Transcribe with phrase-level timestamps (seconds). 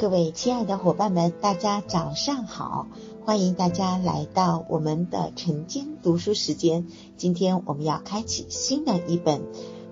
[0.00, 2.86] 各位亲爱的伙伴们，大家早上好！
[3.26, 6.86] 欢迎大家来到我们的晨间读书时间。
[7.18, 9.42] 今天我们要开启新的一本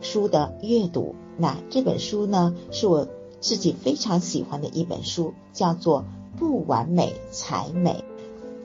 [0.00, 1.14] 书的阅读。
[1.36, 3.06] 那这本书呢，是我
[3.40, 6.06] 自己非常喜欢的一本书，叫做
[6.38, 7.90] 《不完美才美》。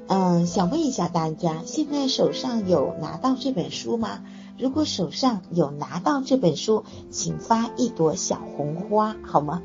[0.08, 4.24] 嗯，想问一下大家，现在手上有拿到这本书吗？
[4.58, 9.62] 如果手上有拿到这本书，请发一朵小红花，好吗？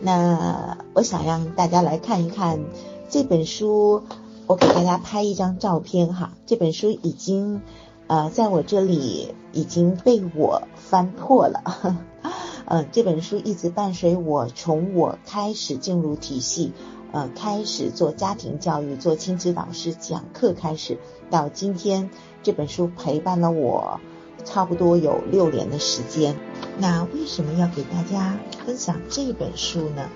[0.00, 2.60] 那我想让大家来看一看
[3.08, 4.02] 这本书，
[4.46, 6.32] 我给大家拍一张照片哈。
[6.46, 7.60] 这本书已经
[8.06, 11.62] 呃在我这里已经被我翻破了，
[12.66, 16.72] 嗯， 这本书一直伴随我，从我开始进入体系，
[17.12, 20.98] 呃，开始做家庭教育、做亲子导师、讲课开始，
[21.30, 22.10] 到今天
[22.42, 24.00] 这本书陪伴了我
[24.44, 26.36] 差不多有六年的时间。
[26.78, 30.08] 那为什么要给大家分享这本书呢？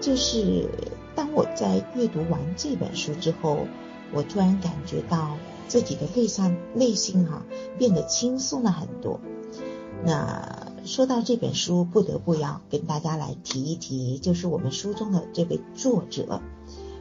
[0.00, 0.68] 就是
[1.14, 3.66] 当我在阅读完这本书之后，
[4.12, 5.36] 我突然感觉到
[5.68, 7.42] 自己的内向内心哈
[7.78, 9.20] 变得轻松了很多。
[10.04, 16.40] 那说到这本书，不得不要跟大家来提一提，就是我们书中的这位作者，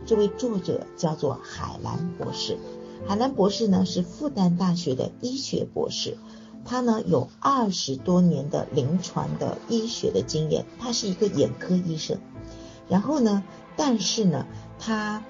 [0.05, 2.57] 这位作者叫做海兰博士。
[3.05, 6.17] 海兰博士呢是复旦大学的医学博士。
[6.65, 12.17] 他呢有二十多年的临床的医学的经验，他是一个眼科医生。
[12.89, 13.43] 然后呢，
[13.77, 14.47] 但是呢，
[14.79, 15.23] 他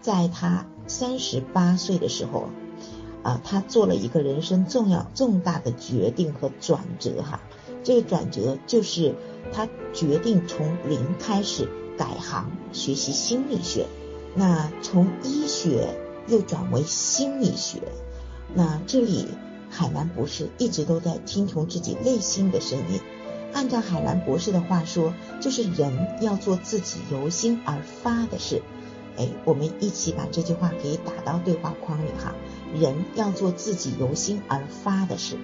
[0.00, 2.48] 在他三十八岁的时候，
[3.22, 7.40] 啊，他做了一个人生重要重大的决定和转折哈。
[7.84, 9.14] 这个转折就是
[9.52, 13.86] 他决定从零开始改行学习心理学，
[14.34, 15.94] 那从医学
[16.26, 17.80] 又转为心理学，
[18.54, 19.28] 那这里。
[19.74, 23.00] 海兰博士一直都在听从自己内心的声音。
[23.54, 28.60] 按照海兰博士的话说，就是人要做自己由心而发的事。
[29.16, 32.34] 哎，我们一起把这句话给打到对话框里哈。
[32.78, 35.36] 人要做自己由心而发的事。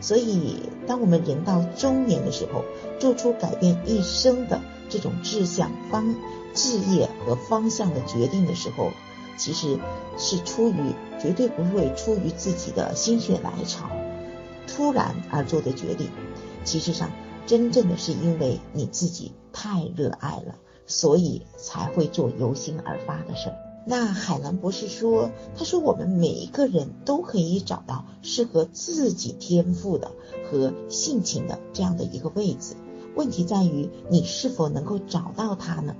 [0.00, 2.64] 所以，当我们人到中年的时候，
[3.00, 4.60] 做出改变一生的
[4.90, 6.14] 这种志向、方、
[6.52, 8.90] 志业和方向的决定的时候，
[9.38, 9.78] 其实
[10.18, 13.88] 是出于绝对不会出于自己的心血来潮，
[14.66, 16.10] 突然而做的决定。
[16.64, 17.10] 其实上，
[17.46, 23.56] 真正的是因为你自己太热爱了，所以才会做由心而发的事儿。
[23.86, 30.10] 那海兰博士说，他说我们每一个人都可以找到适合自己天赋的
[30.50, 32.74] 和性情的这样的一个位置，
[33.14, 35.96] 问题在于你是否能够找到它呢？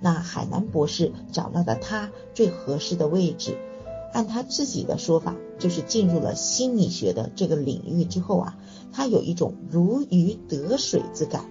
[0.00, 3.58] 那海南博士找到了他最合适的位置，
[4.16, 8.56] 按他自己的说法，就是进入了心理学的这个领域之后啊，
[8.90, 11.44] 他有一种如鱼得水之感。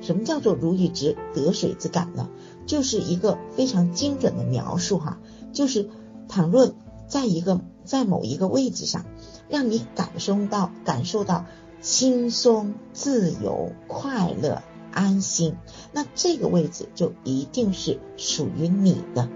[0.00, 2.28] 什么叫做如鱼之得水之感呢？
[2.66, 5.20] 就是一个非常精准的描述哈，
[5.52, 5.90] 就是
[6.26, 6.74] 倘若
[7.06, 9.04] 在一个在某一个位置上，
[9.48, 11.46] 让你感受到感受到
[11.80, 14.60] 轻松、自由、快乐。
[14.90, 15.54] 安心，
[15.92, 19.28] 那这个位置就一定是属于你的。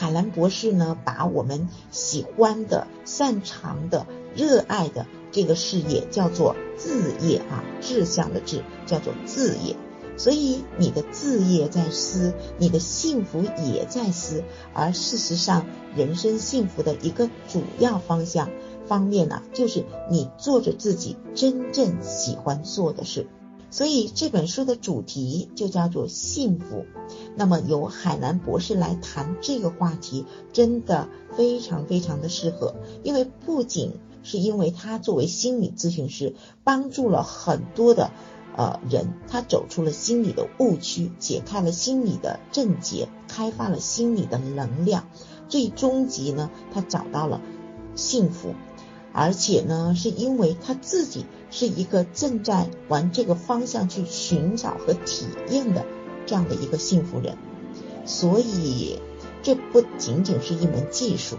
[0.00, 9.74] 海兰博士呢，把我们喜欢的、擅长的、热爱的这个事业叫做志业啊，志向的志叫做志业。
[10.16, 13.42] 所以你的志业在思，你的幸福
[13.72, 14.44] 也在思。
[14.72, 15.66] 而事实上，
[15.96, 18.50] 人生幸福的一个主要方向
[18.86, 23.26] 方面呢，就是你做着自己真正喜欢做的事。
[23.70, 26.86] 所以这本书的主题就叫做幸福。
[27.36, 32.74] 那么由海南博士来谈这个话题，真的非常非常的适合。
[33.02, 33.92] 因为不仅
[34.22, 36.34] 是因为他作为心理咨询师，
[36.64, 38.10] 帮助了很多的
[38.56, 45.08] 呃人，他走出了心理的误区，解开了心理的症结，开发了心理的能量，
[45.48, 47.40] 最终极呢，他找到了
[47.94, 48.54] 幸福。
[49.12, 55.84] 而且呢，是因为他自己是一个正在往这个方向去寻找和体验的
[56.26, 57.36] 这样的一个幸福人，
[58.04, 59.00] 所以
[59.42, 61.38] 这不仅仅是一门技术，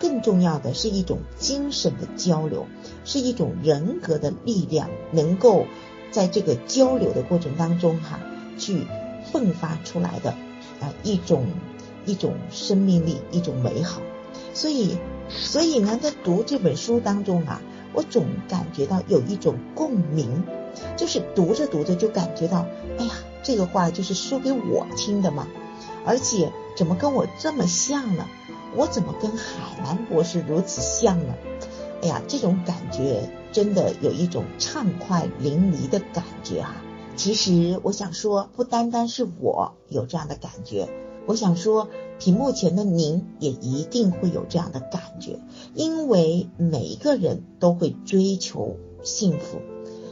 [0.00, 2.66] 更重要的是一种精神的交流，
[3.04, 5.66] 是一种人格的力量，能够
[6.10, 8.18] 在这个交流的过程当中哈，
[8.58, 8.86] 去
[9.32, 10.32] 迸发出来的
[10.80, 11.46] 啊一种
[12.04, 14.02] 一种生命力，一种美好，
[14.52, 14.98] 所以。
[15.28, 17.60] 所以呢，在读这本书当中啊，
[17.92, 20.44] 我总感觉到有一种共鸣，
[20.96, 22.66] 就是读着读着就感觉到，
[22.98, 25.46] 哎呀，这个话就是说给我听的嘛，
[26.04, 28.26] 而且怎么跟我这么像呢？
[28.76, 31.34] 我怎么跟海南博士如此像呢？
[32.02, 36.74] 哎呀，这种感觉真的有一种畅快淋漓的感觉哈，
[37.16, 40.88] 其实我想说，不单单是我有这样的感觉，
[41.26, 41.88] 我想说，
[42.24, 45.40] 屏幕前的您也一定会有这样的感觉，
[45.74, 49.58] 因为每一个人都会追求幸福，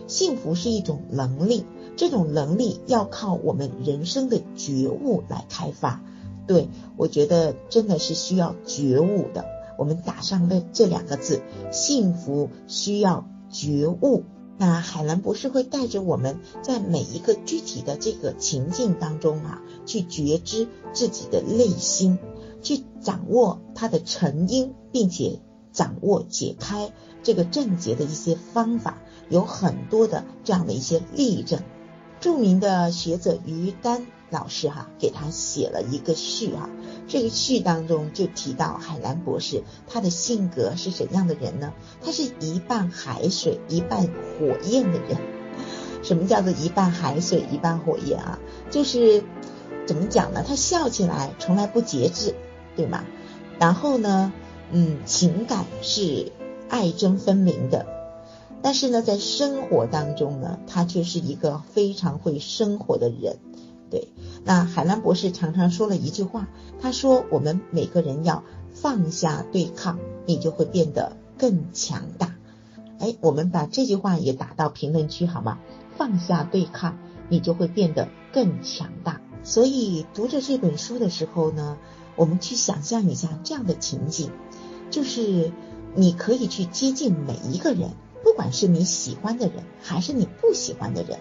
[0.08, 1.64] 幸福是一种能力，
[1.96, 6.02] 这种能力要靠我们人生的觉悟来开发。
[6.46, 6.68] 对
[6.98, 9.46] 我觉得真的是需要觉悟的，
[9.78, 14.24] 我们打上了这两个字：幸福需要觉悟。
[14.58, 22.18] 那海兰博士会带着我们在每一个具体的这个情境当中啊，去觉知自己的内心，
[22.62, 25.40] 去掌握它的成因，并且
[25.72, 31.60] 掌握解开这个症结的一些方法，有很多的这样的一些例证。
[32.22, 34.06] 著名的学者于丹。
[34.30, 36.70] 老师哈给他写了一个序哈，
[37.06, 41.74] 这个序当中就提到海兰博士他的性格是怎样的人呢？
[42.00, 45.18] 他是一半海水一半火焰的人。
[46.02, 48.38] 什么叫做一半海水一半火焰啊？
[48.70, 49.22] 就是
[49.84, 50.42] 怎么讲呢？
[50.48, 52.34] 他笑起来从来不节制，
[52.74, 53.04] 对吗？
[53.58, 54.32] 然后呢，
[54.70, 56.32] 嗯，情感是
[56.70, 57.84] 爱憎分明的，
[58.62, 63.38] 但是呢，在生活当中呢，他却是一个非常会生活的人。
[63.90, 64.08] 对，
[64.44, 66.48] 那海兰博士常常说了一句话，
[66.80, 68.42] 他说：“我们每个人要
[68.72, 72.36] 放下对抗，你就会变得更强大。”
[72.98, 75.58] 哎，我们把这句话也打到评论区好吗？
[75.98, 76.96] 放下对抗，
[77.28, 79.20] 你就会变得更强大。
[79.44, 81.76] 所以读着这本书的时候呢，
[82.16, 84.30] 我们去想象一下这样的情景，
[84.90, 85.52] 就是
[85.94, 87.90] 你可以去接近每一个人，
[88.22, 91.18] 不管是你喜欢的人还是你不喜欢的人。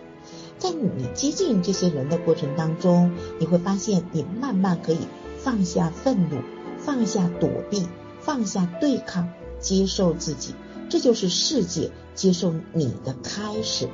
[0.57, 4.99] 在你接近这些人的过程当中，你会发现你慢慢可以
[5.39, 6.41] 放下愤怒，
[6.77, 7.87] 放下躲避，
[8.19, 10.53] 放下对抗，接受自己，
[10.87, 13.89] 这就是世界接受你的开始。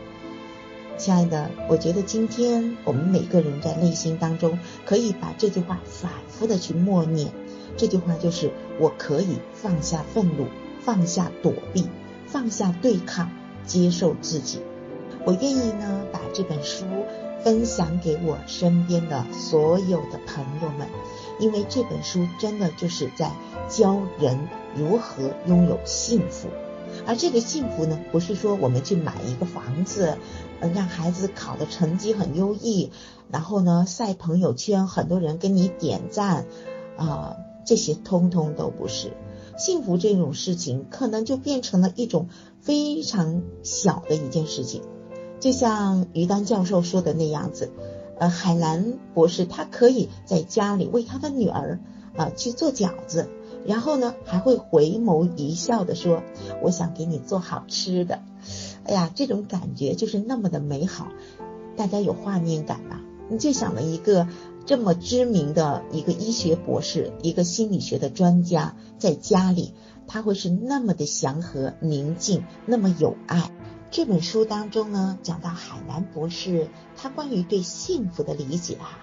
[0.98, 7.32] 亲爱的，我觉得今天我们每个人在内心当中可以把这句话反复的去默念，
[7.78, 10.48] 这句话就是我可以放下愤怒，
[10.82, 11.86] 放下躲避，
[12.28, 13.32] 放下对抗，
[13.66, 14.62] 接受自己。
[15.26, 16.86] 我愿意呢，把这本书
[17.44, 20.88] 分享给我身边的所有的朋友们，
[21.40, 23.32] 因为这本书真的就是在
[23.68, 26.48] 教人如何拥有幸福。
[27.06, 30.18] 而这个幸福呢，不是说我们去买一个房子，
[30.62, 32.92] 呃，让孩子考的成绩很优异，
[33.30, 36.46] 然后呢晒朋友圈，很多人跟你点赞，
[36.96, 37.36] 啊，
[37.66, 39.12] 这些通通都不是。
[39.58, 42.30] 幸福这种事情，可能就变成了一种
[42.62, 44.84] 非常小的一件事情。
[45.40, 47.72] 就像于丹教授说的那样子，
[48.20, 51.80] 呃，海兰博士他可以在家里为他的女儿
[52.16, 53.30] 啊去做饺子，
[53.66, 56.24] 然后呢还会回眸一笑的说
[56.62, 58.20] ：“我想给你做好吃的。”
[58.86, 61.10] 哎呀，这种感觉就是那么的美好，
[61.76, 63.02] 大家有画面感吧？
[63.30, 64.28] 你就想了一个
[64.68, 69.74] 这么知名的一个医学博士，一个心理学的专家，在家里
[70.08, 73.50] 他会是那么的祥和宁静，那么有爱。
[73.92, 76.68] 这本书当中呢，讲到海兰博士
[76.98, 79.00] 他关于对幸福的理解哈。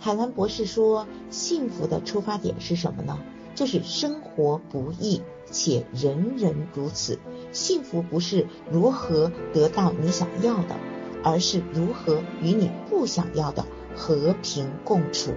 [0.00, 3.20] 海兰博士说，幸福的出发点是什么呢？
[3.54, 7.20] 就是生活不易，且人人如此。
[7.52, 10.74] 幸福不是如何得到你想要的，
[11.22, 13.64] 而是如何与你不想要的
[13.96, 15.32] 和平共处。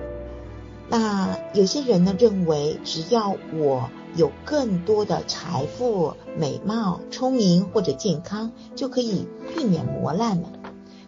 [0.90, 10.50] 那有些人呢认为，只要我有更多的财富、美貌、聪明或者健康，就可以避免磨难了。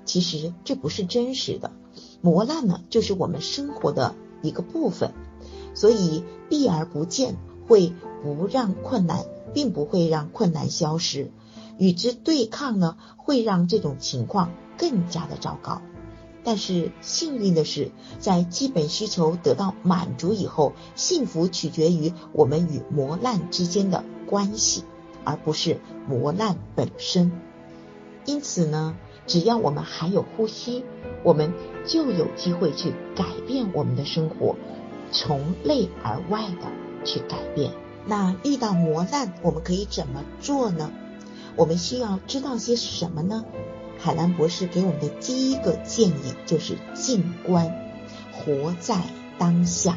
[0.05, 1.71] 其实这不是真实的，
[2.21, 5.13] 磨难呢就是我们生活的一个部分，
[5.73, 7.37] 所以避而不见
[7.67, 11.31] 会不让困难，并不会让困难消失，
[11.79, 15.81] 与之对抗呢会让这种情况更加的糟糕。
[16.43, 24.83] 但是幸运的是，在基本需求得到满足以后，幸福取决于我们与磨难之间的关系，
[25.23, 27.31] 而不是磨难本身。
[28.25, 28.95] 因此呢，
[29.27, 30.83] 只要我们还有呼吸，
[31.23, 31.53] 我们
[31.85, 34.55] 就有机会去改变我们的生活，
[35.11, 36.67] 从内而外的
[37.05, 37.71] 去改变。
[38.07, 40.91] 那遇到磨难，我们可以怎么做呢？
[41.55, 43.45] 我们需要知道些什么呢？
[44.03, 47.71] 海兰博士给我们的第一个建议就是静观，
[48.31, 48.95] 活在
[49.37, 49.95] 当下。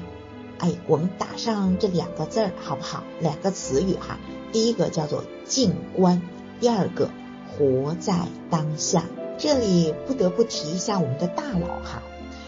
[0.58, 3.02] 哎，我们打上这两个字儿好不好？
[3.20, 4.18] 两个词语哈。
[4.52, 6.20] 第一个叫做静观，
[6.60, 7.08] 第二个
[7.48, 8.14] 活在
[8.50, 9.04] 当下。
[9.38, 12.02] 这里不得不提一下我们的大脑哈。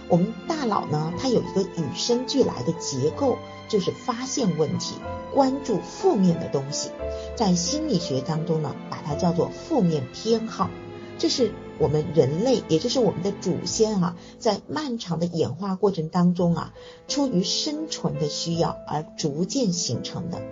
[0.09, 4.97] 我们大脑呢，它有一个与生俱来的结构，就是发现问题、
[5.33, 6.91] 关注负面的东西。
[7.35, 10.69] 在心理学当中呢，把它叫做负面偏好。
[11.19, 16.75] 这是我们人类，也就是我们的祖先啊，在漫长的演化过程当中啊，
[17.09, 20.43] 出于生存的需要而逐渐形成的。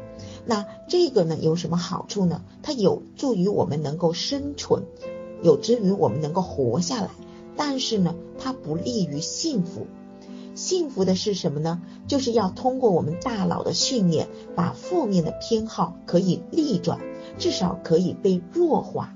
[0.46, 2.42] 那这个呢，有什么好处呢？
[2.62, 4.84] 它有助于我们能够生存，
[5.42, 7.10] 有助于我们能够活下来。
[7.56, 9.86] 但是呢，它不利于幸福。
[10.54, 11.82] 幸福的是什么呢？
[12.08, 17.00] 就是要通过我们大脑的训练，把负面的偏好可以逆转，
[17.38, 19.14] 至少可以被弱化。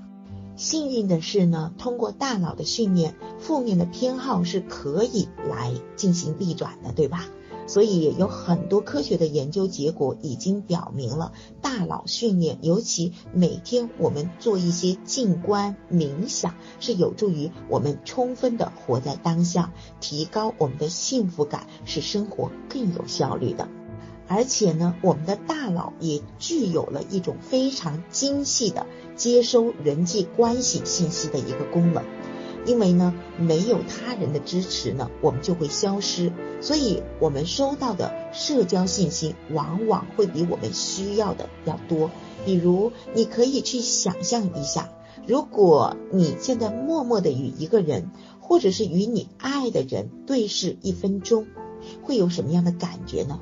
[0.59, 7.27] 幸运的是呢，通过大脑的训练，负面的偏好是可以来进行逆转的，对吧？
[7.65, 23.69] 所以有很多科学的研究结果已经表明了，大脑训练，尤其每天我们做一些静观冥想，是有助于我们充分的活在当下，提高我们的幸福感，使生活更有效率的。
[24.27, 28.85] 而且呢，我们的大脑也具有了一种非常精细的
[29.19, 32.03] 接收人际关系信息的一个功能。
[32.65, 36.31] 因为呢，没有他人的支持呢，我们就会消失。
[36.61, 42.11] 所以，我们收到的社交信息往往会比我们需要的要多。
[42.45, 44.89] 比如，你可以去想象一下，
[45.25, 48.11] 如果你现在默默的与一个人，
[48.41, 51.47] 或者是与你爱的人对视一分钟，
[52.03, 53.39] 会有什么样的感觉呢？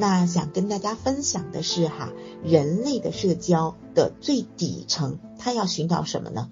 [0.00, 2.10] 那想跟大家分享的是哈，
[2.44, 6.48] 人类的社交的最底层，他要寻找什么呢？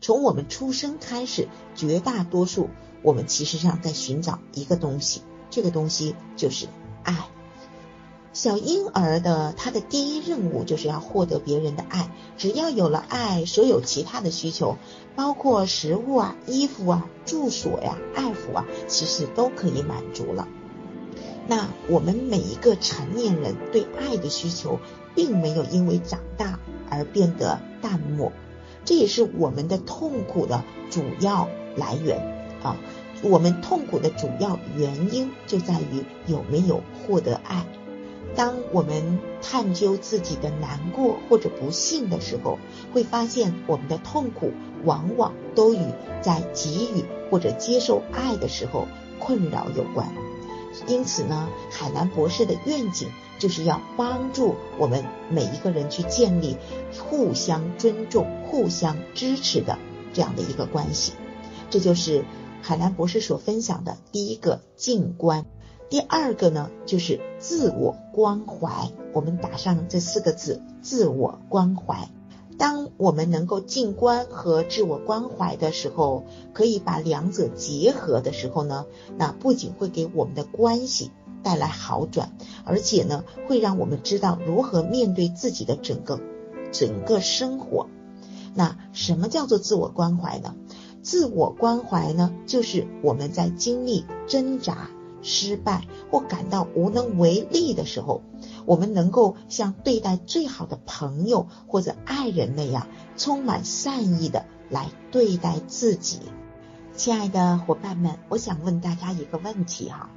[0.00, 2.68] 从我们出生开始，绝大多数
[3.02, 6.66] 我们其实上在寻找一个东西，这个东西就是
[7.04, 7.28] 爱。
[8.32, 14.76] 小婴儿的他的第一任务就是要获得别人的爱，只要有了爱，所有其他的需求，
[15.14, 20.48] 包括食物啊、衣服啊、住所呀、爱抚啊，其实都可以满足了。
[21.46, 24.78] 那我们每一个成年人对爱的需求，
[25.14, 28.32] 并没有因为长大而变得淡漠。
[28.84, 32.18] 这也是我们的痛苦的主要来源
[32.62, 32.76] 啊！
[33.22, 37.66] 我们痛苦的主要原因就在于有没有获得爱。
[38.34, 42.58] 当我们探究自己的难过或者不幸的时候，
[42.94, 44.52] 会发现我们的痛苦
[44.84, 45.80] 往往都与
[46.22, 48.86] 在给予或者接受爱的时候
[49.18, 50.14] 困扰有关。
[50.86, 53.08] 因此呢，海南博士的愿景
[53.38, 56.56] 就是要帮助我们每一个人去建立
[56.98, 59.78] 互相尊重、互相支持的
[60.12, 61.12] 这样的一个关系。
[61.70, 62.24] 这就是
[62.62, 65.44] 海南博士所分享的第一个静观。
[65.88, 68.90] 第二个呢，就是自我关怀。
[69.12, 72.08] 我们打上这四个字：自我关怀。
[72.60, 78.84] 当我们能够静观和自我关怀的时候，可以把两者结合的时候呢，
[79.16, 81.10] 那不仅会给我们的关系
[81.42, 82.36] 带来好转，
[82.66, 86.20] 而且呢，会让我们知道如何面对自己的整个
[86.70, 87.88] 整个生活。
[88.54, 90.54] 那什么叫做自我关怀呢？
[91.00, 94.90] 自我关怀呢，就是我们在经历挣扎。
[95.22, 98.22] 失败或感到无能为力的时候，
[98.66, 102.86] 我们能够像对待最好的朋友或者爱人那样，
[103.16, 106.20] 充满善意的来对待自己。
[106.94, 110.10] 亲爱的伙伴们，我想问大家一个问题哈，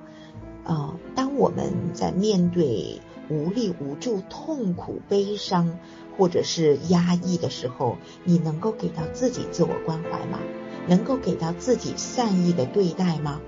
[0.66, 5.80] 呃，当我们在面对无力、无助、痛苦、悲伤
[6.18, 10.40] 或者是压抑的时候，你能够给到自己自我关怀吗？
[10.86, 13.40] 能够给到自己善意的对待吗？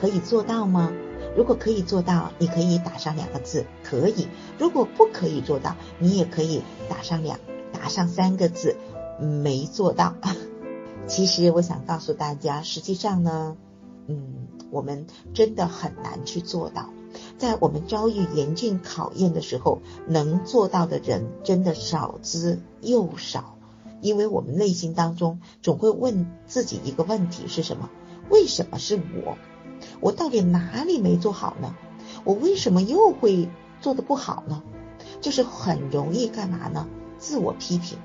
[0.00, 0.92] 可以做到吗？
[1.36, 4.24] 如果可以做到，你可以打上两个字“可以”；
[4.58, 7.38] 如果不可以做到，你也可以打上两
[7.72, 8.76] 打上三个字
[9.20, 10.14] “没做到”。
[11.06, 13.56] 其实我想告诉大家，实际上呢，
[14.06, 16.90] 嗯，我们真的很难去做到。
[17.38, 23.56] 在我们遭遇严峻考验的时候，能做到的人真的少之又少，
[24.00, 27.90] 因为我们内心当中总会问自己一个问题：是什么？
[28.30, 29.36] 为什么是我？
[30.00, 31.74] 我到底哪里没做好呢？
[32.24, 33.48] 我为什么又会
[33.80, 34.62] 做的不好呢？
[35.20, 36.86] 就是很容易干嘛呢？
[37.18, 37.98] 自我批评，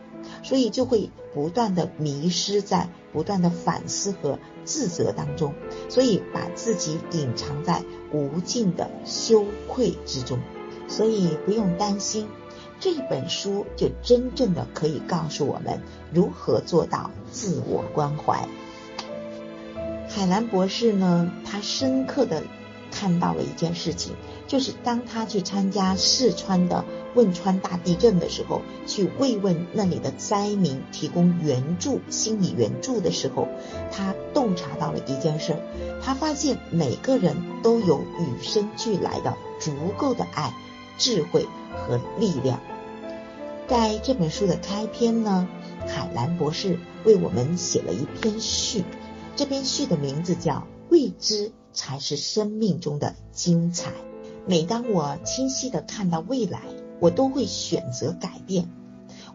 [0.43, 5.53] 所以就会不断的迷失在不断的反思和自责当中，
[5.89, 10.39] 所以把自己隐藏在无尽的羞愧之中。
[10.87, 12.27] 所以不用担心，
[12.79, 15.81] 这本书就真正的可以告诉我们
[16.13, 18.47] 如何做到自我关怀。
[20.07, 22.43] 海兰博士呢，他深刻的
[22.91, 24.13] 看到了一件事情，
[24.47, 26.85] 就是当他去参加四川的
[27.15, 33.49] 汶川大地震的时候，去慰问那里的灾民，提供援助、心理援助的时候，
[33.91, 35.57] 他洞察到了一件事，
[36.01, 40.53] 他发现每个人都有与生俱来的足够的爱、
[40.97, 41.45] 智慧
[41.75, 42.61] 和力量。
[43.67, 45.49] 在这本书的开篇呢，
[45.87, 48.85] 海兰博士为我们写了一篇序。
[49.35, 50.53] 这篇序的名字叫
[50.89, 53.91] 《未知才是生命中的精彩》。
[54.47, 56.61] 每当我清晰的看到未来，
[57.01, 58.69] 我都会选择改变。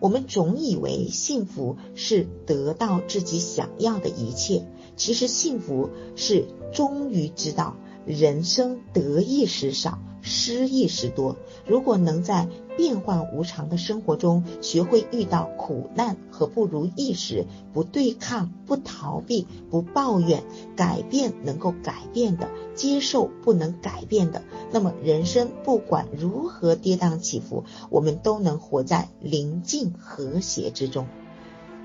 [0.00, 4.66] 我们总以为幸福是得到自己想要的一切，
[4.96, 7.76] 其实幸福是终于知道
[8.06, 9.98] 人生得意时少。
[10.22, 11.36] 失意时多，
[11.66, 20.42] 如果能在变幻无常的生活中学会遇到苦难和不如意时，不对抗、不逃避、不抱怨，
[20.76, 31.06] 改变能够改变的，接受不能改变的，那么人生不管如何跌宕起伏，我们都能活在宁静和谐之中。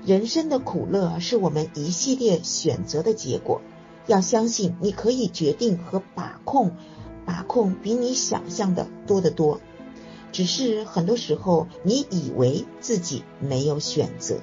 [0.04, 3.60] 人生的苦乐是我们一系列选择的结果，
[4.06, 6.72] 要相信你可以决定和把控。
[7.26, 9.60] 把控比你想象的多得多，
[10.32, 14.38] 只是很多时候你以为自己没有选择。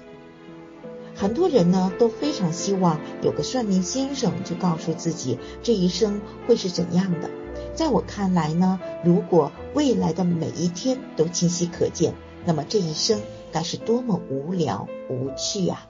[1.15, 7.29] 很多人呢都非常希望有个算命先生就告诉自己这一生会是怎样的。
[7.73, 12.13] 在我看来呢，如果未来的每一天都清晰可见，
[12.45, 13.19] 那么这一生
[13.51, 15.87] 该是多么无聊无趣啊！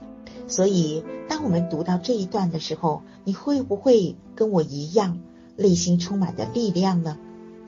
[0.47, 5.21] 所以，当我们读到这一段的时候，你会不会跟我一样？
[5.55, 7.17] 内心充满着力量呢，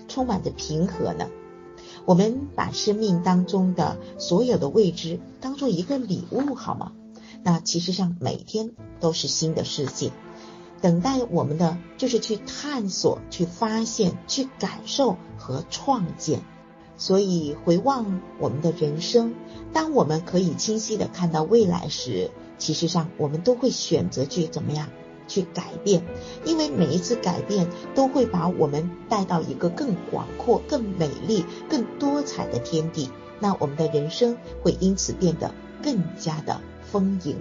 [0.07, 1.27] 充满着平和呢。
[2.05, 6.91] 我们把生命当中的所有的未知当做一个礼物，好吗？
[7.43, 10.11] 那其实上每天都是新的世界，
[10.81, 16.41] 等待我们的就是去探索、去发现、去感受和创建。
[16.97, 19.35] 所以回望我们的人生，
[19.73, 24.87] 当我们可以清晰的看到未来时，其实上我们都会选择去怎么样？
[25.27, 26.03] 去改变，
[26.43, 33.09] 因为每一次改变都会把我们带到一个更广阔、更美丽、更多彩的天地。
[33.39, 35.53] 那我们的人生会因此变得
[35.83, 37.37] 更加的丰盈。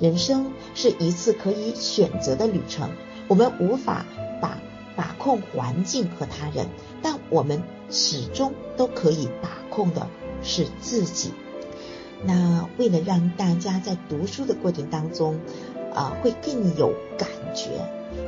[0.00, 2.90] 人生是一次可以选择的旅程，
[3.28, 4.04] 我们无法
[4.40, 4.58] 把
[4.94, 6.66] 把控环境和他人，
[7.00, 10.06] 但我们始终都可以把控的
[10.42, 11.32] 是自己。
[12.24, 15.40] 那为了让大家在读书的过程当中，
[15.94, 17.70] 啊，会更有感觉，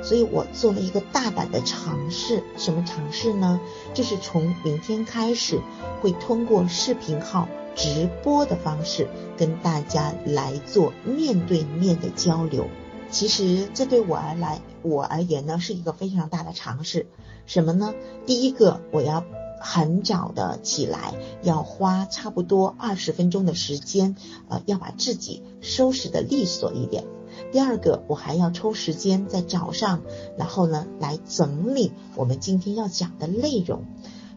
[0.03, 2.43] 所以我做了一个大胆的尝试。
[2.57, 3.61] 什么尝试呢？
[3.95, 5.61] 就是从明天开始，
[6.01, 12.67] 会通过视频号直播的方式，跟大家来做面对面的交流。
[13.11, 17.07] 其实这对我而来，我而言呢，是一个非常大的尝试。
[17.47, 17.95] 什么呢？
[18.27, 19.25] 第一个，我要
[19.61, 24.17] 很早的起来，要花差不多二十分钟的时间，
[24.49, 27.05] 呃，要把自己收拾的利索一点。
[27.55, 30.03] 第二个，我还要抽时间在早上，
[30.37, 33.85] 然后呢来整理我们今天要讲的内容，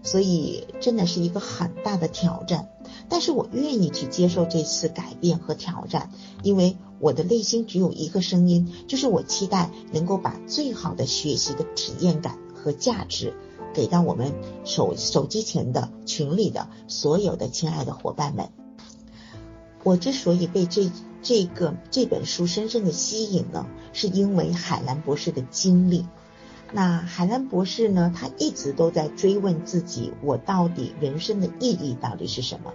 [0.03, 2.69] 所以真的是一个很大的挑战。
[3.09, 6.11] 但是我愿意去接受这次改变和挑战，
[6.43, 13.33] 因为我的内心只有一个声音，就是我期待能够把最好的学习的体验感和价值
[13.73, 14.31] 给到我们
[14.63, 18.51] 手手机前的群里的所有的亲爱的伙伴们。
[19.83, 20.91] 我之所以被这。
[21.27, 26.05] 这个这本书深深的吸引呢，是因为海兰博士的经历。
[26.71, 32.71] 那海兰博士呢，他一直都在追问自己：我到底人生的意义到底是什么？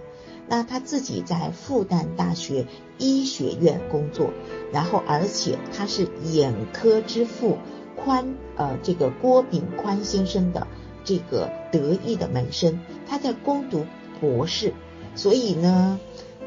[0.47, 2.67] 那他自己在复旦大学
[2.99, 4.29] 医学院工作，
[4.71, 7.57] 然后而且他是眼科之父
[7.95, 10.67] 宽呃这个郭炳宽先生的
[11.03, 13.87] 这个得意的门生，他在攻读
[14.21, 14.75] 博士，
[15.15, 15.99] 所以呢。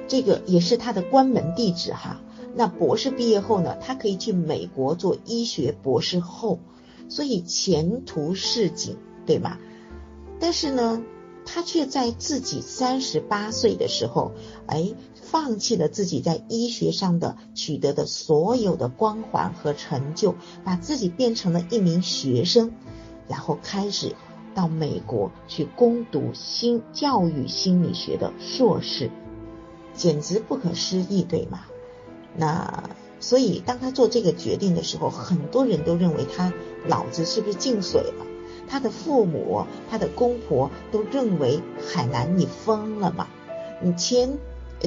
[0.08, 2.20] 这个也是他的关门弟子哈。
[2.54, 6.58] 那博士毕业后呢，他可以去美国做医学博士后，
[7.08, 9.58] 所以前途似锦，对吗？
[10.40, 11.02] 但是呢，
[11.44, 14.32] 他却在自己三十八岁的时候，
[14.66, 22.72] 哎，放弃了自己在医学上的取得的所有的光环和成就，把自己变成了一名学生，
[23.28, 24.14] 然后开始
[24.54, 29.10] 到美国去攻读心教育心理学的硕士。
[29.96, 31.60] 简直不可思议，对吗？
[32.36, 36.52] 那所以当他做这个决定的时候，很多人都认为他
[36.86, 38.26] 脑子是不是进水了？
[38.68, 43.28] 他的父母、他的公婆都认为海南你疯了吗？
[43.82, 44.38] 你前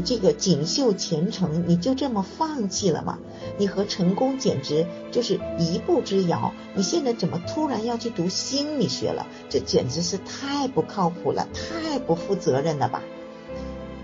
[0.05, 3.17] 这个锦绣前程你就这么放弃了吗？
[3.57, 6.53] 你和成功简直就是一步之遥。
[6.75, 9.25] 你现在怎么突然要去读心理学了？
[9.49, 13.01] 这简直是太不靠谱了，太不负责任了吧？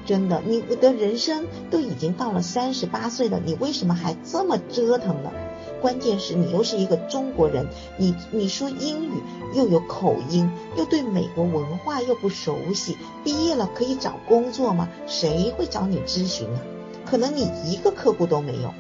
[0.06, 5.32] 真的，你的人生都已经到了三十八岁了，你为什么还这么折腾呢？
[5.82, 9.22] 关键是你又是一个中国人，你你说英语
[9.54, 14.90] 又有口音，又对美国文化又不熟悉，毕业了可以找工作吗？
[15.06, 16.62] 谁会找你咨询啊？
[17.06, 18.74] 可能你一个客户都没有。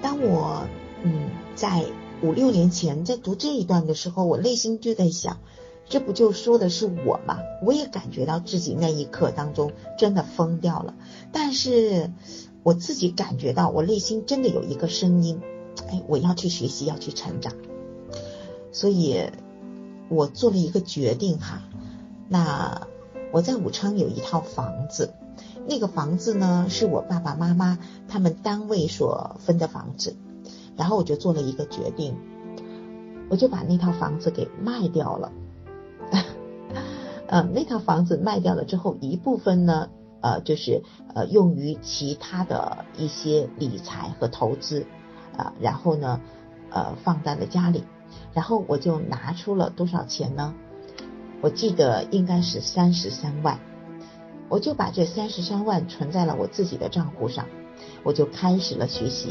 [0.00, 0.68] 当我
[1.02, 1.84] 嗯在
[2.20, 5.38] 五六年前在读这一段的时候，我内心就在想，
[5.88, 7.38] 这不就说的是我吗？
[7.62, 10.94] 我也感觉到自己那一刻当中真的疯掉了。
[11.32, 12.10] 但是
[12.62, 15.40] 我自己感觉到，我内心真的有一个声音，
[15.88, 17.54] 哎，我要去学习，要去成长。
[18.70, 19.30] 所以，
[20.08, 21.62] 我做了一个决定哈。
[22.28, 22.86] 那
[23.32, 25.14] 我在武昌有一套房子，
[25.66, 30.16] 那个房子呢是我爸爸妈妈他们单位所分的房子。
[30.76, 32.14] 然后我就做了一个决定，
[33.30, 35.32] 我就把那套房子给卖掉了。
[37.28, 39.90] 呃，那套房子卖掉了之后，一部分呢，
[40.22, 40.82] 呃，就是
[41.14, 44.86] 呃用于其他的一些理财和投资，
[45.36, 46.20] 啊，然后呢，
[46.70, 47.84] 呃放在了家里。
[48.32, 50.54] 然后我就拿出了多少钱呢？
[51.42, 53.58] 我记得应该是三十三万，
[54.48, 57.44] 我就把这三十三万存在了我自己的账户上，
[58.04, 59.28] 我就开始了学习。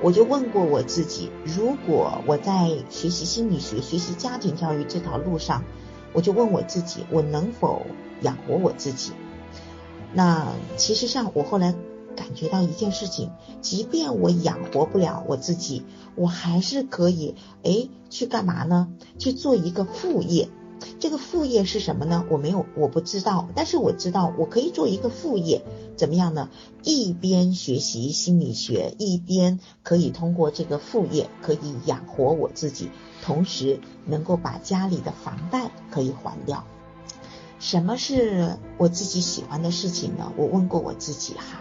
[0.00, 5.64] 我就问过我自己，如果我在学习心理学、学习家庭教育这条路上，
[6.12, 7.86] 我就问我自己，我能否
[8.22, 9.12] 养活我自己？
[10.12, 11.74] 那其实像，我后来
[12.16, 15.84] 感觉到一件事情，即便我养活不了我自己，
[16.16, 18.88] 我还是可以，哎，去干嘛呢？
[19.18, 20.48] 去做一个副业。
[20.98, 22.24] 这个副业是什么呢？
[22.30, 23.48] 我没有，我不知道。
[23.54, 25.62] 但是我知道，我可以做一个副业，
[25.96, 26.50] 怎么样呢？
[26.82, 32.90] 一边学习心理学，一边可以通过这个副业可以养活我自己，
[33.22, 36.64] 同时能够把家里的房贷可以还掉。
[37.58, 40.32] 什么是我自己喜欢的事情呢？
[40.36, 41.60] 我问过我自己哈，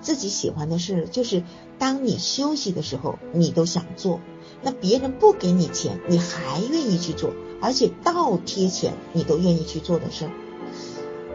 [0.00, 1.42] 自己喜欢的事就是
[1.78, 4.20] 当你休息的时候，你都想做。
[4.62, 10.30] 那别人不给你钱，你还愿意去做，而且倒贴钱，你都愿意去做的事儿。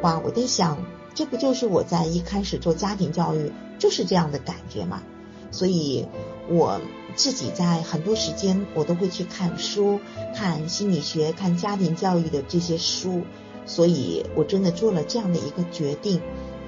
[0.01, 0.77] 哇，我在想，
[1.13, 5.03] 这不就是我在一开始做家庭教育就是这样的感觉吗？
[5.51, 6.07] 所以
[6.49, 6.79] 我
[7.15, 9.99] 自己在很多时间，我都会去看书，
[10.35, 13.23] 看心理学、看家庭教育的这些书。
[13.65, 16.21] 所以我真的做了这样的一个决定。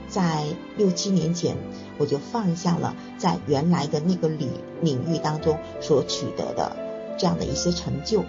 [0.09, 0.45] 在
[0.77, 1.57] 六七年前，
[1.97, 6.75] 我就放下了在原来的那个领领域当中所取得的
[7.17, 8.23] 这样的一些成就，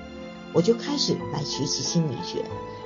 [0.54, 2.44] 我就开始来学习心理学，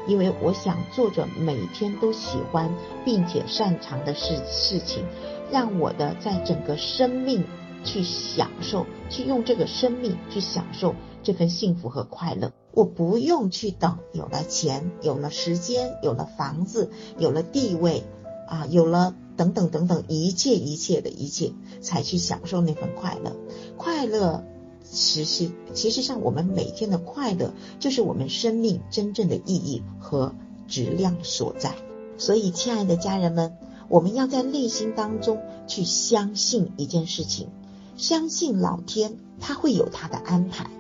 [0.09, 5.05] 因为我想做着每天都喜欢并且擅长的事事情，
[5.53, 7.45] 让我的在整个生命
[7.85, 12.53] 去享受，去用这个生命去享受这份幸福和快乐。
[12.73, 18.03] 我不用去等有了钱，有了时间，有了房子，有了地位。
[18.49, 21.53] 啊，有了等等等等一切一切的一切，
[21.83, 23.37] 才去享受那份快乐。
[23.77, 24.43] 快乐，
[24.91, 30.35] 其实其实上我们每天的快乐，就是我们生命真正的意义和
[30.67, 31.75] 质量所在。
[32.17, 33.57] 所以，亲爱的家人们，
[33.89, 37.49] 我们要在内心当中去相信一件事情，
[37.97, 40.71] 相信老天他会有他的安排。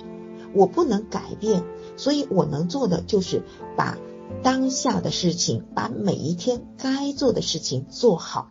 [0.54, 1.62] 我不能改变，
[1.96, 3.42] 所以我能做的就是
[3.76, 3.98] 把。
[4.42, 8.50] 当下的事情，把每一天该做的事情做好，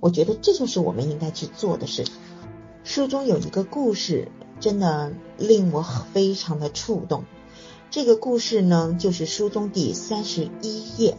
[0.00, 2.06] 我觉得这就是我们应该去做的事。
[2.84, 7.24] 书中有一个故事，真的令我非常的触动。
[7.90, 11.16] 这个故事呢，就是书中第三十一页。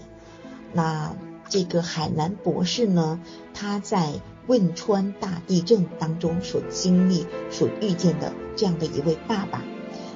[0.72, 1.16] 那
[1.50, 3.20] 这个海南博士呢，
[3.54, 4.14] 他在
[4.48, 9.62] 汶川大地震当中所经历、所遇见的这样的一位爸爸。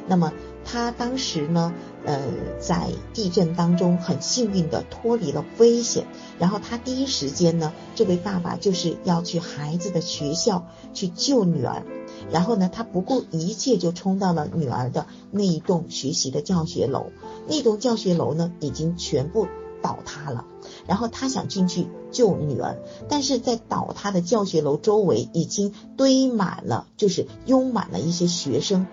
[0.08, 0.32] 那么
[0.64, 1.74] 他当时呢？
[2.06, 2.22] 呃，
[2.60, 6.06] 在地震当中很幸运的脱离了危险，
[6.38, 11.84] 然后他第一时间呢，这位爸爸就是要去孩子的学校去救女儿，
[12.32, 17.08] 然后呢，他不顾一切就冲到了女儿的那一栋学习的教学楼，
[17.48, 19.48] 那栋教学楼呢已经全部
[19.82, 20.46] 倒塌了，
[20.86, 22.78] 然后他想进去救女儿，
[23.10, 28.86] 但是在倒塌的教学楼周围已经堆满了，就是拥满了一些学生，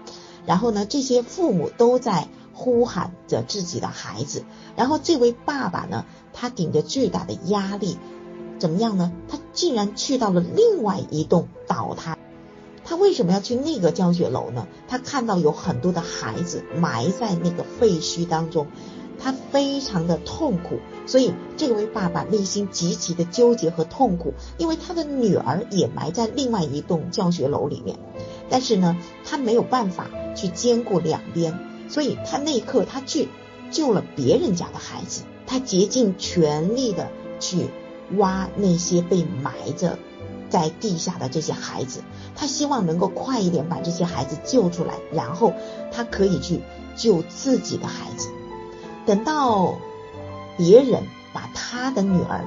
[0.47, 2.29] 然后呢，这些父母都在。
[2.55, 4.45] 呼喊着自己的孩子，
[4.77, 7.99] 然后这位爸爸呢，他顶着巨大的压力，
[8.59, 9.13] 怎么样呢？
[9.29, 12.17] 他竟然去到了另外一栋倒塌。
[12.85, 14.67] 他为什么要去那个教学楼呢？
[14.89, 18.67] 他看到有很多的孩子埋在那个废墟当中，
[19.19, 27.99] 他非常的痛苦，所以这位爸爸内心极其的纠结和痛苦，因为他的女儿也埋在另外一栋教学楼里面，
[28.51, 31.72] 但是呢，他没有办法去兼顾两边。
[31.93, 33.29] 所以他那一刻，他去
[33.71, 37.67] 救了别人家的孩子，他竭尽全力的去
[38.17, 39.99] 挖那些被埋着
[40.49, 42.01] 在地下的这些孩子，
[42.35, 45.53] 他希望能够快一点把这些孩子救出来，然后
[45.93, 46.61] 他可以去
[46.97, 48.31] 救自己的孩子。
[49.05, 49.75] 等到
[50.57, 51.03] 别人
[51.35, 52.43] 把他的女儿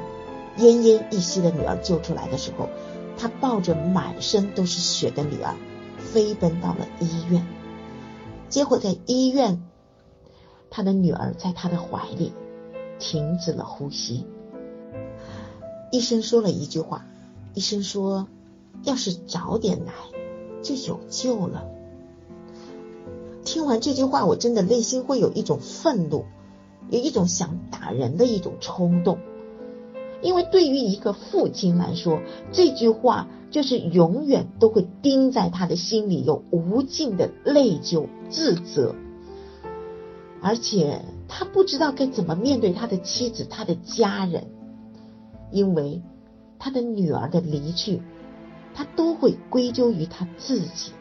[0.57, 2.67] 奄奄一息的女儿救出来的时候，
[3.15, 5.53] 他抱着满身都是血的女儿，
[5.99, 7.45] 飞奔到了医院。
[8.49, 9.63] 结果在医院，
[10.69, 12.31] 他的女儿在他的怀里
[12.99, 14.25] 停止了呼吸。
[15.91, 17.05] 医生说了一句话，
[17.53, 18.27] 医生说
[18.83, 19.93] ：“要是早点来，
[20.61, 21.65] 就有救了。”
[23.45, 26.25] 听完这句话，我真的内心会有一种愤怒，
[26.89, 29.19] 有一种想打人的一种冲动。
[30.25, 32.19] 因为对于一个父亲来说，
[32.51, 38.95] 这句话就是永远都会钉在他的心里，有无尽的内疚、自责，
[40.41, 44.47] 而且他不知道该怎么面对他的妻子、他的家人，
[45.51, 46.01] 因为
[46.57, 48.01] 他的女儿的离去，
[48.73, 50.91] 他都会归咎于他自己。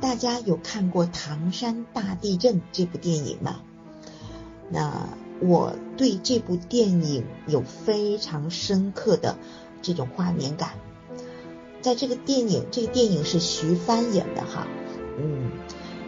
[0.00, 3.60] 大家有看过《唐山大地震》这部电影吗？
[4.70, 5.19] 那。
[5.40, 9.36] 我对这部电影有非常深刻的
[9.82, 10.72] 这种画面感。
[11.80, 14.66] 在这个电影，这个电影是徐帆演的哈，
[15.18, 15.50] 嗯，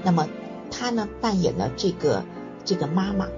[0.04, 0.28] 那么
[0.70, 2.24] 她呢扮演了这个
[2.64, 3.28] 这个妈妈。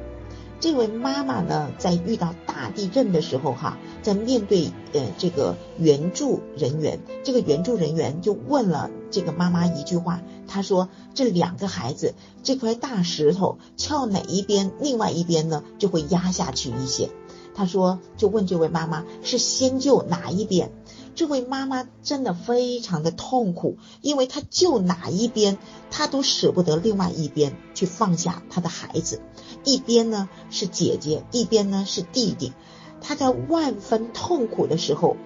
[0.65, 10.23] 这位妈妈呢，在遇到大地震的时候哈，在面对呃这个援助人员，这个援助人员就问了这个妈妈一句话。
[10.49, 17.11] 他说：“这两个孩子，这块大石头翘哪一边，另外一边呢就会压下去一些。”
[17.55, 20.73] 他说：“就问这位妈妈是先救哪一边？”
[21.15, 25.59] 这位妈妈真的非常的痛苦，因为她救哪一边，
[25.91, 29.21] 她都舍不得另外一边去放下她的孩子。
[29.65, 32.53] 一边呢是姐姐，一边呢是弟弟。
[33.01, 35.17] 他在万分痛苦的时候，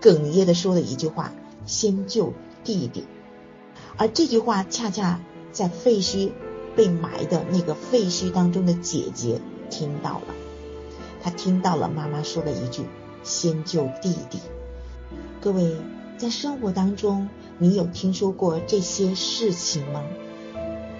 [0.00, 1.32] 哽咽的说了一句话
[1.64, 2.32] ：“先救
[2.64, 3.04] 弟弟。”
[3.96, 5.20] 而这句话恰恰
[5.52, 6.32] 在废墟
[6.74, 10.34] 被埋的那个废墟当中的姐姐听到了，
[11.22, 12.82] 她听到了妈妈说的一句
[13.22, 14.38] “先救弟弟”。
[15.40, 15.76] 各位
[16.18, 20.02] 在生活当中，你有听说过这些事情吗？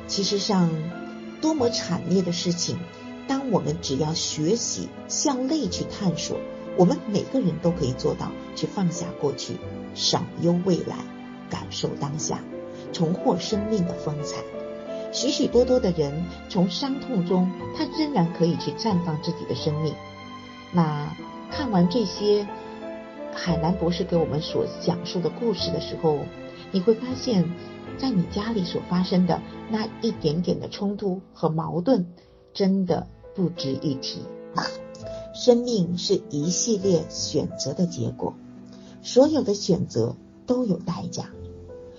[0.06, 0.70] 其实上，
[1.44, 2.78] 多么惨烈的事情！
[3.28, 6.38] 当我们只要学习向内去探索，
[6.78, 9.58] 我们每个人都可以做到去放下过去，
[9.94, 10.96] 少忧未来，
[11.50, 12.40] 感受当下。
[12.94, 14.38] 重获生命的风采，
[15.12, 19.94] 许许多多的人从伤痛中，他仍然可以去绽放自己的生命。
[20.72, 21.14] 那
[21.50, 22.48] 看完这些
[23.34, 26.20] 海南博士给我们所讲述的故事的时候，
[26.72, 27.44] 你会发现，
[27.98, 32.04] 在你家里所发生的那一点点的冲突和矛盾，
[32.52, 34.20] 真的不值一提。
[35.34, 38.34] 生命是一系列选择的结果，
[39.02, 40.14] 所有的选择
[40.46, 41.30] 都有代价。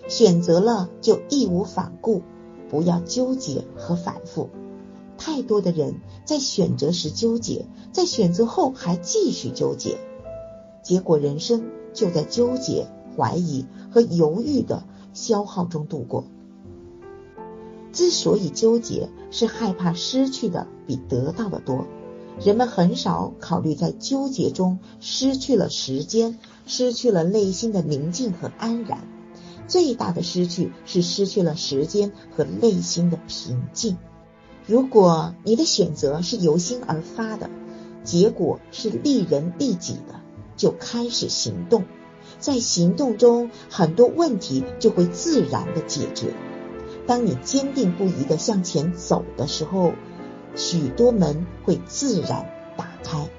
[0.07, 2.21] 选择了就义无反顾，
[2.69, 4.49] 不要纠结和反复。
[5.17, 9.97] 太多的人在选择时纠结，在选择后还继续纠结，
[10.83, 14.83] 结果人生就在纠结、怀疑和犹豫的
[15.15, 16.25] 消耗中度过。
[17.91, 21.87] 之所以纠结，是害怕失去的比得到的多。
[22.43, 29.07] 人们很少考虑在纠结中失去了时间，失去了内心的宁静和安然。
[29.67, 33.97] 最大的失去是失去了时间和内心的平静。
[34.67, 37.49] 如果你的选择是由心而发的，
[38.03, 40.19] 结果是利人利己的，
[40.57, 41.85] 就开始行动，
[42.39, 46.33] 在行动中很多问题就会自然的解决。
[47.07, 49.93] 当你坚定不移的向前走的时候，
[50.55, 53.29] 许多门会自然打开。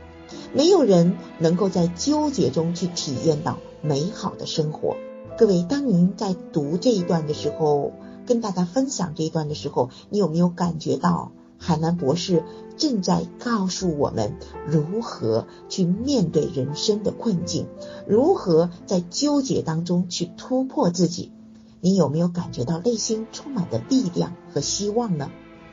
[0.53, 4.97] 没有人能够在纠结中去体验到美好的生活。
[5.37, 7.93] 各位，当您在读这一段的时候，
[8.25, 12.45] 跟大家分享这一段的时候，你有没有感觉到海南博士
[12.77, 17.67] 正在告诉我们如何去面对人生的困境，
[18.07, 21.33] 如何在纠结当中去突破自己？
[21.81, 25.31] 你有没有感觉到内心充满的力量和希望呢？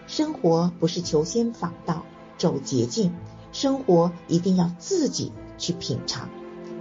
[0.07, 2.03] 生活不是求仙访道、
[2.37, 3.13] 走捷径，
[3.51, 6.29] 生活一定要自己去品尝、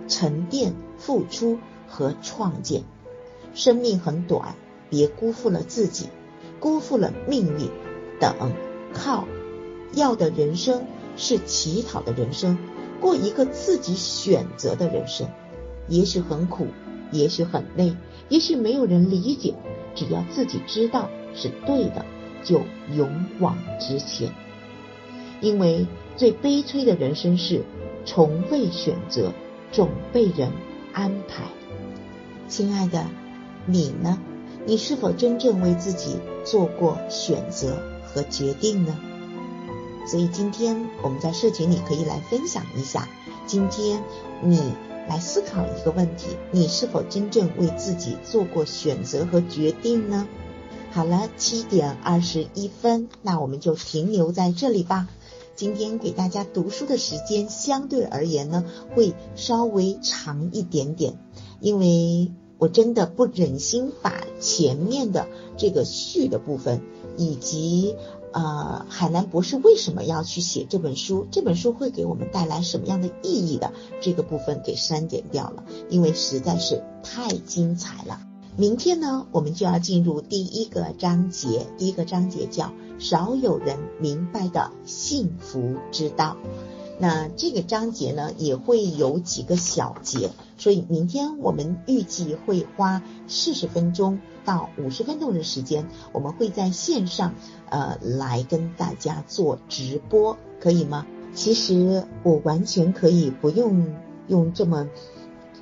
[0.08, 1.58] 沉淀、付出。
[1.94, 2.84] 和创建，
[3.52, 4.54] 生命很短，
[4.88, 6.06] 别辜负了自己，
[6.58, 7.68] 辜负了命运。
[8.18, 8.34] 等，
[8.94, 9.26] 靠，
[9.94, 10.84] 要的人生
[11.16, 12.58] 是乞讨的人生，
[13.00, 15.28] 过一个自己选择的人生。
[15.88, 16.66] 也许很苦，
[17.10, 17.94] 也许很累，
[18.28, 19.54] 也许没有人理解，
[19.94, 22.04] 只要自己知道是对的，
[22.44, 22.62] 就
[22.94, 24.32] 勇往直前。
[25.40, 27.62] 因为最悲催的人生是
[28.04, 29.32] 从未选择，
[29.72, 30.52] 总被人
[30.92, 31.42] 安排。
[32.48, 33.06] 亲爱的，
[33.66, 34.18] 你呢？
[34.64, 37.82] 你是否真正为自己做过选择
[38.14, 38.96] 和决定呢？
[40.06, 43.08] 所以今天我们在社群里可以来分享一下，
[43.46, 44.02] 今天
[44.42, 44.74] 你
[45.08, 50.26] 来思考一个问题：你是否真正为自己做过选择和决定呢？
[50.90, 55.08] 好了，七点二十一分，那我们就停留在这里吧。
[55.54, 61.18] 今天给大家读书的时间相对而言呢，会稍微长一点点，
[61.60, 66.80] 因为我真的不忍心把前面的这个序的部分
[67.16, 67.96] 以及。
[68.34, 71.26] 呃，海南博士为什么要去写这本书？
[71.30, 73.74] 这本书会给我们带来什么样的意义的？
[74.00, 78.20] 这个部分给删减掉了，因为实在是太精彩了。
[78.56, 86.38] 明天呢，我们就要进入第一个章节，第一个章节叫“少有人明白的幸福之道”。
[87.02, 97.34] 那这个章节呢，也会有几个小节，所以明天我们预计会花四十分钟到五十分钟的时间，我们会在线上
[97.70, 101.04] 呃来跟大家做直播，可以吗？
[101.34, 103.96] 其实我完全可以不用
[104.28, 104.88] 用这么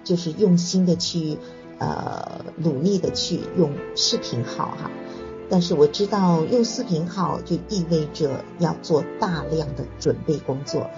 [0.05, 1.39] 就是用心的去
[1.79, 4.91] 呃努力的去用视频号哈。
[5.49, 10.89] 但是我知道用视频号就意味着要做大量的准备工作，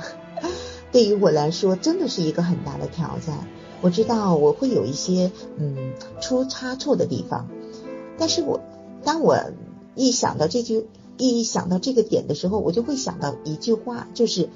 [0.92, 3.48] 对于我来说真的是一个很大的挑战。
[3.80, 7.48] 我知道我会有一些嗯出差错的地方，
[8.18, 8.60] 但是我
[9.02, 9.36] 当我
[9.96, 14.48] 一想到这句一想到这个点的时候，我就会想到一句话，就是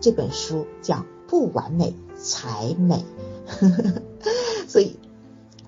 [0.00, 3.04] 这本书叫不完美才美，
[4.66, 4.96] 所以。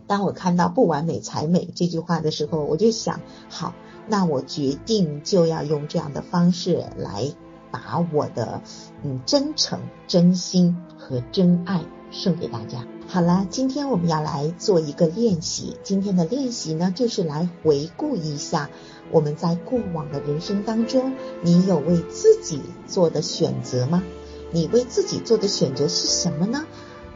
[0.07, 3.75] 当我看到“不完美才美”这句话的时候，我就想，好，
[4.07, 7.33] 那我决定就要用这样的方式来
[7.75, 8.63] 把我的
[9.03, 11.81] 嗯真诚、真心和真爱
[12.13, 12.87] 送给大家。
[13.09, 15.77] 好了，今天我们要来做一个练习。
[15.83, 18.71] 今天的练习呢，就是来回顾一下
[19.11, 24.05] 我们在过往的人生当中，你有为自己做的选择吗？
[24.53, 26.65] 你为自己做的选择是什么呢？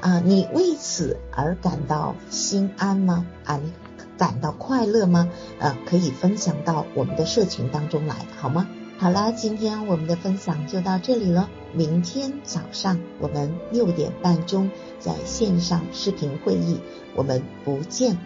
[0.00, 3.24] 啊，你为此而感到心安吗？
[3.44, 3.72] 啊，你
[4.18, 5.30] 感到快乐吗？
[5.60, 8.66] 呃，可以分享到我们的社群当中来，好吗？
[9.00, 11.48] 好啦，今天我们的分享就到这里了。
[11.72, 16.80] 明天早上我们六点半钟在线上视频会议，
[17.14, 18.18] 我们不见